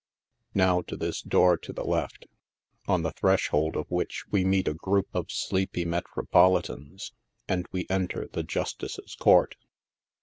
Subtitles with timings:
[0.55, 2.25] Now to this door to the left,
[2.87, 7.11] on the threshold of which we meet a group of sleepy Metropolitans,
[7.47, 9.53] and we enter the Justice's court.